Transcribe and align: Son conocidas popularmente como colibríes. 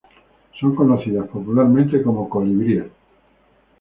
Son 0.59 0.73
conocidas 0.75 1.27
popularmente 1.27 2.01
como 2.01 2.27
colibríes. 2.27 2.87